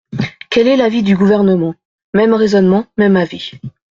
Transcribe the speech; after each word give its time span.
Quel 0.49 0.67
est 0.67 0.77
l’avis 0.77 1.03
du 1.03 1.15
Gouvernement? 1.15 1.75
Même 2.15 2.33
raisonnement, 2.33 2.87
même 2.97 3.15
avis. 3.17 3.51